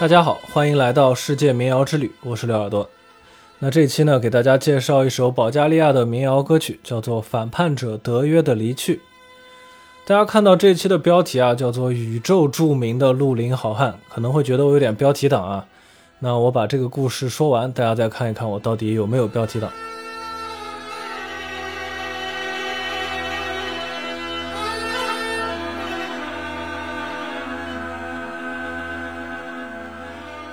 [0.00, 2.88] 大家好，欢迎来到世界民谣之旅，我是刘耳朵。
[3.58, 8.94] 那这期呢，给大家介绍一首保加利亚的民谣歌曲，叫做《反叛者德约的离去》。
[10.06, 15.66] 大家看到这期的标题啊，叫做“宇宙著名的绿林好汉”，可能会觉得我有点标题党啊。
[16.20, 19.68] 那我把这个故事说完，大家再看一看我到底有没有标题党。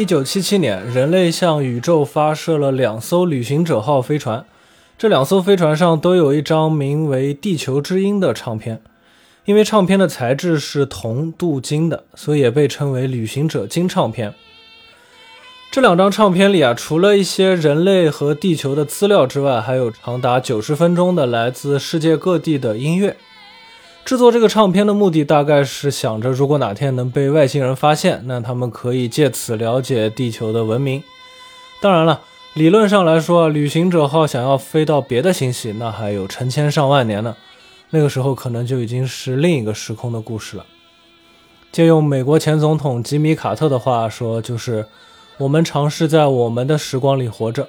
[0.00, 4.46] 一九七七年，人类向宇宙发射了两艘旅行者号飞船，
[4.96, 8.80] 这两艘飞船上都有一张名为《地球之音》的唱片。
[9.44, 14.32] 因为唱片的材质是铜镀金的，所以也被称为旅行者金唱片。
[15.70, 23.18] 这两张唱片里啊，除了一些人类和地球的资料之外，还有长达九十分钟的来自世界各地的音乐。
[24.04, 31.02] 制作这个唱片的目的，大概是想着，如果哪天能被外星人发现，那他们可以借此了解地球的文明。
[31.80, 32.22] 当然了，
[32.54, 37.36] 理论上来说，旅行者号想要飞到别的星系，那还有成千上万年呢。
[37.90, 40.66] 那个时候可能就已经是另一个时空的故事了。
[41.70, 44.86] 借用美国前总统吉米·卡特的话说，就是
[45.38, 47.68] 我们尝试在我们的时光里活着，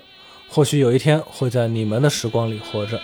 [0.50, 3.00] 或许有一天会在你们的时光里活着。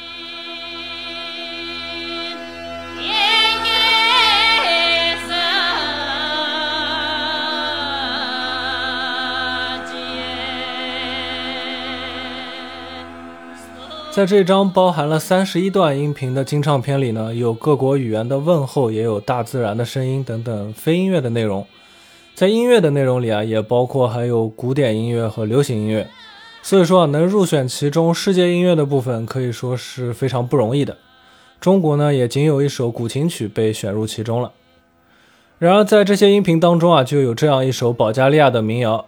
[14.17, 21.63] 在这张包含了三十一段音频的金唱片里呢，有各国语言的问候，也有大自然的声音等等非音乐的内容。
[22.33, 26.07] 在音乐的内容里啊，也包括还有古典音乐和流行音乐。
[26.63, 30.97] 所以说啊，能入选其中世界音乐的部分，可以说是非常不容易的。
[31.61, 34.51] 中国呢，也仅有一首古琴曲被选入其中了。
[35.59, 39.05] 然而在这些音频当中啊，就有这样一首保加利亚的民谣，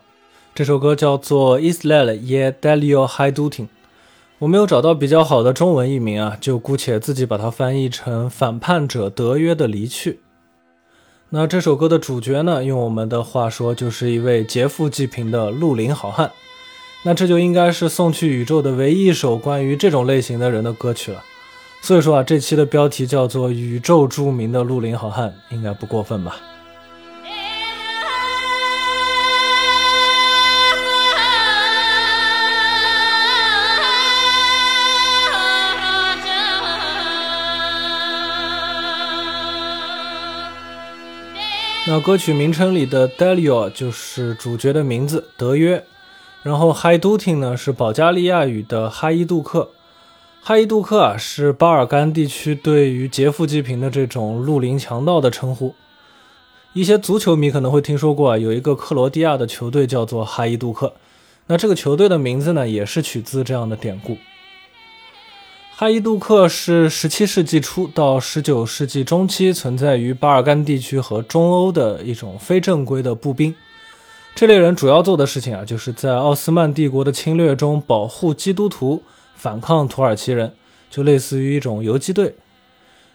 [0.53, 3.63] 这首歌叫做《Israel ye Delio Haidutin》。
[4.39, 10.21] 我没有找到比较好的中文译名啊，就姑且自己把它翻译成“反叛者德约的离去”。
[11.31, 16.31] 那这首歌的主角呢，用我们的话说，就是一位劫富济贫的绿林好汉。
[17.03, 21.21] 那这就应该是送去宇宙的唯一一首关于这种类型的人的歌曲了。
[21.81, 26.37] 所以说啊，这期的标题叫做“宇宙著名的绿林好汉”，应该不过分吧。
[41.91, 45.83] 那歌曲名称里的 Delio 就是主角的名字德约，
[46.43, 49.71] 然后 Haidutin 呢是保加利亚语的哈伊杜克，
[50.39, 55.73] 哈伊杜克啊是巴尔干地区对于劫富济贫的这种绿林强盗的称呼。
[56.73, 60.93] 一些足球迷可能会听说过啊，有一个克罗地亚的球队叫做哈伊杜克，
[61.47, 64.15] 那这个球队的名字呢也是取自这样的典故。
[65.79, 73.55] 哈伊杜克是17世纪初到19世纪中期存在于巴尔干地区和中欧的一种非正规的步兵。
[74.35, 79.01] 这类人主要做的事情啊，就是在奥斯曼帝国的侵略中保护基督徒，
[79.35, 80.51] 反抗土耳其人，
[80.89, 82.35] 就类似于一种游击队。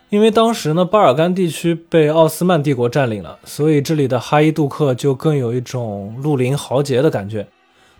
[0.09, 7.47] 因为当时呢，巴尔干地区被奥斯曼帝国占领了，所以这里的哈伊杜克就更有一种绿林豪杰的感觉。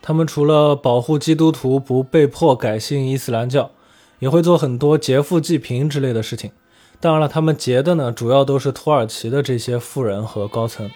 [0.01, 3.71] 他们除了保护基督徒不被迫改信伊斯兰教。
[4.25, 6.51] 也会做很多劫富济贫之类的事情，
[6.99, 10.91] 当然了，他们劫的呢，主要都是土耳其的这些富人和高层。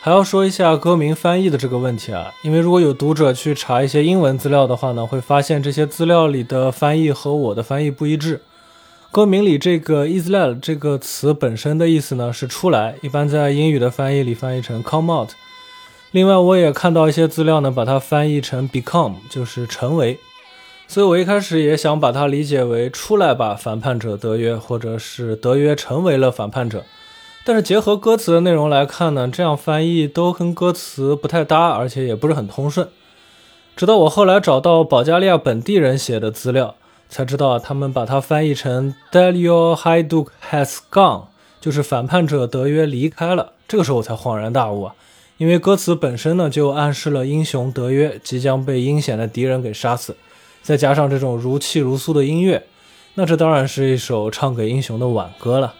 [0.00, 8.40] 还要说一下歌名翻译的这个问题啊，因为如果有读者去查一些英文资料的话呢，会发现这些资料里的翻译和我的翻译不一致。
[9.10, 15.32] 歌名里这个 Israel 这个词本身的意思呢是出来，一般在英语的翻译里翻译成 come out。
[16.12, 20.18] 另外，我也看到一些资料呢，把它翻译成 become，就是成为。
[20.88, 26.84] 所以我一开始也想把它理解为“出来吧，反叛者德约”，或者是德约成为了反叛者。
[27.44, 32.88] 但是结合歌词的内容来看呢，这样翻译都跟歌词不太搭，而且也不是很通顺。
[33.76, 36.76] 直到我后来找到保加利亚本地人写的资料，
[37.08, 41.24] 才知道他们把它翻译成 “Delio Haiduk has gone”，
[41.60, 43.52] 就是反叛者德约离开了。
[43.68, 44.94] 这个时候我才恍然大悟啊，
[45.36, 50.16] 因为歌词本身呢就暗示了英雄德约即将被阴险的敌人给杀死。
[50.66, 52.66] 再加上这种如泣如诉的音乐，
[53.14, 55.72] 那这当然是一首唱给英雄的挽歌了。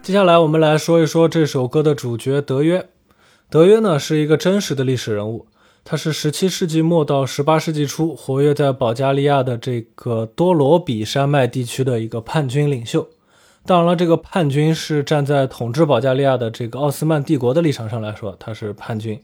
[0.00, 2.88] 接下来我们来说一说这首歌的主角德约。
[3.50, 5.48] 德约呢是一个真实的历史人物，
[5.84, 13.08] 他是17世纪末到18世纪初活跃在保加利亚的这个多罗比山脉地区的一个叛军领袖。
[13.66, 19.16] 当然了，这个叛军是站在统治保加利亚的这个奥斯曼帝国的立场上来说，他是叛军；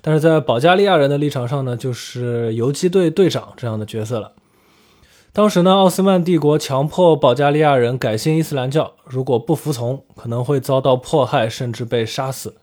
[0.00, 4.32] 但是在保加利亚人的立场上呢，就是游击队队长这样的角色了。
[5.32, 12.54] 当时呢，奥斯曼帝国强迫保加利亚人改信伊斯兰教，如果不服从，可能会遭到迫害，甚至被杀死。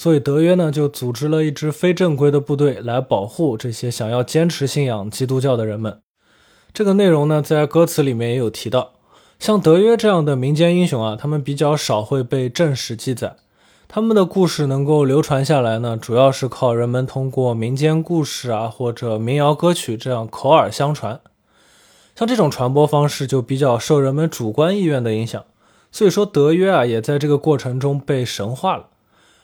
[0.00, 6.00] 所以德约呢，就组织了一支非正规的部队来保护这些想要坚持信仰基督教的人们。
[6.72, 8.92] 这个内容呢，在歌词里面也有提到。
[9.38, 13.36] 像德约这样的民间英雄啊，他们比较少会被正史记载，
[13.88, 21.20] 他们的故事能够流传下来呢，主要是靠人们通过民间故事啊，或者民谣歌曲这样口耳相传。
[22.16, 25.44] 像这种传播方式就比较受人们主观意愿的影响，
[25.92, 28.86] 所以说德约啊也在这个过程中被神化了。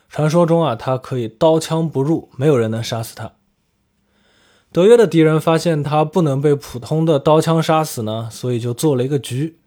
[0.08, 3.32] 传说中啊，他可以刀枪不入，没有人能杀死他。
[4.72, 9.58] 德约的敌人发现他不能被普通的刀枪杀死呢，所以就做了一个局，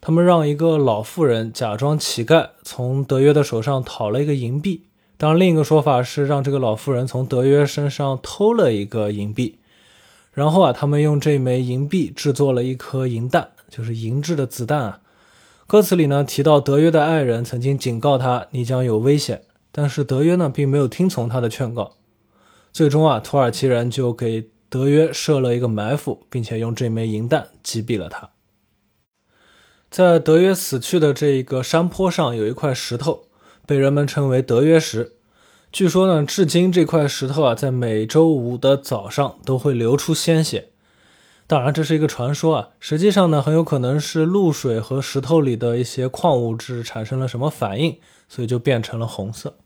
[0.00, 4.86] 他们让一个老妇人假装乞丐，从德约的手上讨了一个银币。
[5.16, 9.58] 当然，另一个说法是让这个老妇人从德约身上偷了一个银币。
[10.32, 15.00] 然后啊，他们用这枚银币制作了一颗银弹，就是银质的子弹啊。
[15.66, 19.44] 歌词里呢提到，德约的爱人曾经警告他，你将有危险，
[19.78, 21.96] 但是德约呢并没有听从他的劝告。
[22.72, 28.30] 最终啊，土耳其人就给德约设了一个埋伏，并且用这枚银弹击毙了他。
[29.90, 33.24] 在德约死去的这一个山坡上，有一块石头，
[33.66, 35.12] 被人们称为德约石。
[35.70, 40.70] 据说呢，至今这块石头啊，在每周五的早上都会流出鲜血。
[41.46, 49.58] 当然，这是一个传说啊，实际上呢，很有可能是露水和石头里的一些矿物质产生了什么反应，所以就变成了红色。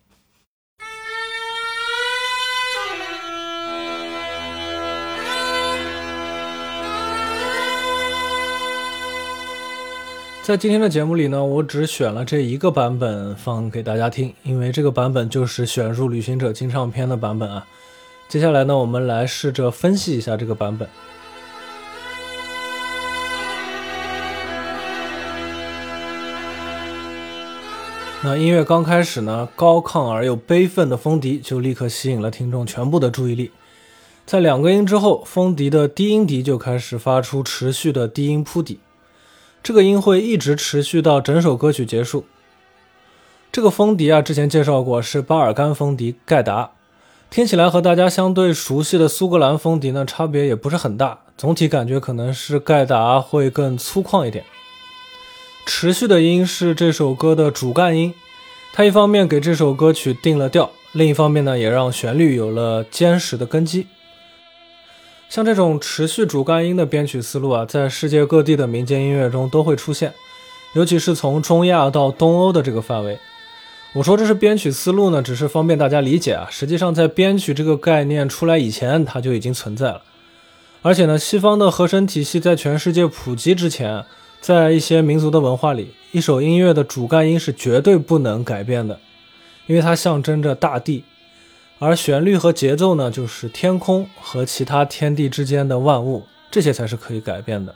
[10.50, 17.64] 在今天的节目里呢，我只选了这一个版本放给大家听，因为这个版本就是选入旅行者金唱片的版本啊。
[18.28, 20.88] 接下来呢，我们来试着分析一下这个版本。
[28.24, 33.52] 那音乐刚开始呢，高亢而又悲愤的风笛就立刻吸引了听众全部的注意力。
[34.26, 38.80] 在两个音之后，风笛的低音笛就开始发出持续的低音铺底。
[39.62, 42.24] 这个音会一直持续到整首歌曲结束。
[43.52, 46.70] 这个风笛啊，之前介绍过，是巴尔干风笛盖达，
[47.28, 51.20] 听起来和大家相对熟悉的苏格兰风笛呢，差别也不是很大。
[51.36, 54.44] 总体感觉可能是盖达会更粗犷一点。
[55.66, 58.14] 持续的音是这首歌的主干音，
[58.72, 63.86] 它一方面给这首歌曲定了调，另一方面呢，也让旋律有了坚实的根基。
[65.30, 70.12] 像这种持续主干音的编曲思路啊，在世界各地的民间音乐中都会出现，
[70.74, 73.16] 尤其是从中亚到东欧的这个范围。
[73.92, 76.48] 我说这是编曲思路呢，只是方便大家理解啊。
[76.50, 80.02] 实际上，在编曲这个概念出来以前，它就已经存在了。
[80.82, 84.04] 而且呢，西方的和声体系在全世界普及之前，
[84.40, 88.98] 在一些民族的文化里，一首音乐的主干音是绝对不能改变的，
[89.68, 91.04] 因为它象征着大地。
[91.80, 97.74] 而旋律和节奏呢，就是天空和其他天地之间的万物，这些才是可以改变的。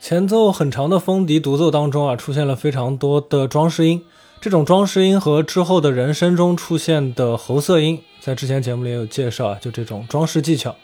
[0.00, 4.04] 前奏很长的风笛独奏当中啊，出现了非常多的装饰音。
[4.40, 9.58] 这种装饰音和之后的人声中出现的喉塞音，在之前节目里也有介绍啊。
[9.60, 10.76] 就这种装饰技巧，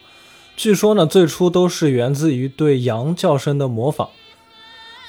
[0.57, 4.09] 据说呢，最初都是源自于对羊叫声的模仿。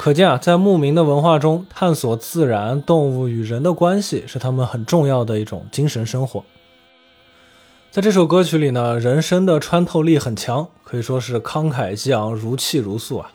[0.03, 6.43] 可见啊，在牧民的文化中，探索自然、动物与人的关系是他们很重要的一种精神生活。
[7.89, 13.31] 在这首歌曲里呢，人声的穿透力很强，可以说是慷慨激昂、如泣如诉啊。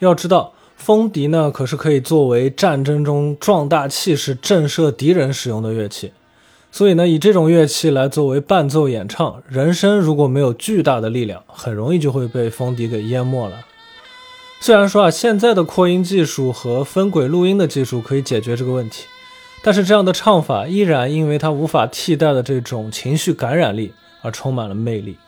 [0.00, 6.12] 要知道，风笛呢可是可以作为战争中壮大气势、震慑敌人使用的乐器，
[6.70, 13.56] 所以呢，以这种乐器来作为伴奏演唱，人声如果没有巨大的力量，很容易就会被风笛给淹没了。
[14.58, 19.04] 虽然说啊，现在的扩音技术和分轨录音的技术可以解决这个问题，
[19.62, 25.18] 但是这样的唱法依然因为它无法替代的这种情绪感染力而充满了魅力。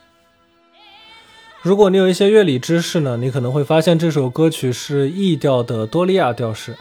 [1.62, 6.76] 如果你有一些乐理知识呢，你可能会发现这首歌曲是 E 调的多利亚调式，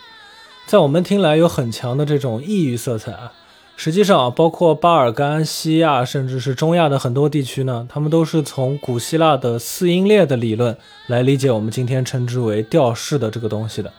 [0.66, 3.34] 在我们听来有很强的这种异域色彩啊。
[3.80, 13.94] 实际上啊，包括巴尔干、西亚，甚至是中亚的很多地区呢，他们都是从古希腊的四音列的理论来理解我们今天称之为调式的这个东西的。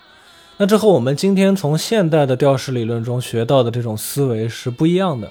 [0.57, 5.31] 那这和我们今天从现代的调式理论中学到的这种思维是不一样的。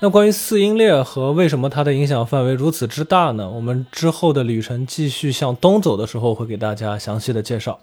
[0.00, 3.48] 那关于四音列和为什么它的影响范围如此之大呢？
[3.48, 7.78] 我们之后的旅程继续向东走的时候，会给大家详细的介绍。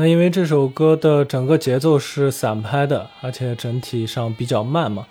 [0.00, 5.06] 那因为这首歌的整个节奏是散拍的，而且整体上比较慢嘛，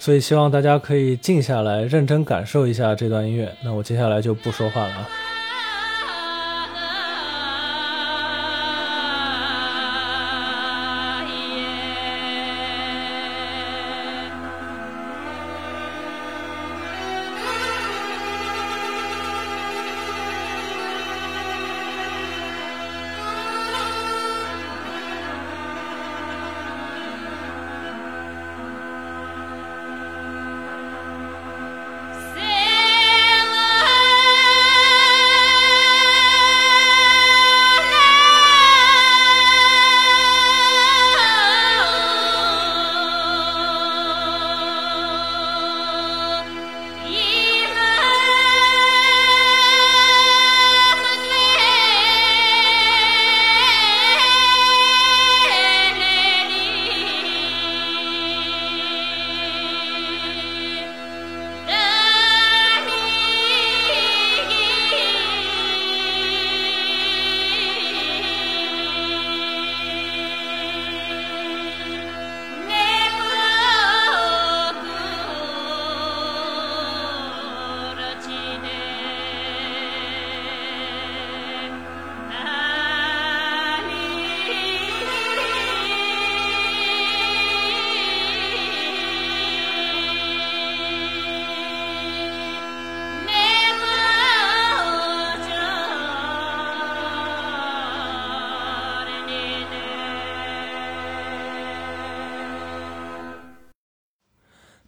[0.00, 3.54] 所以希望大家可以静下来，认真感受一下这段音乐。
[3.62, 5.08] 那我接下来就不说话了啊。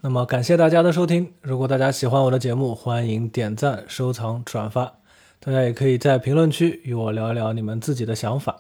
[0.07, 1.33] 那么感谢大家的收听。
[1.41, 4.99] 如果大家喜欢我的节目，欢迎点赞、收藏、转发。
[5.41, 8.55] 大家也可以在评论区与我聊一聊你们自己的想法。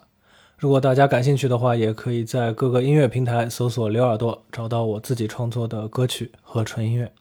[0.56, 7.12] 如果大家感兴趣的话，也可以在各个音乐平台搜索“刘耳朵”，找到我自己创作的歌曲和纯音乐。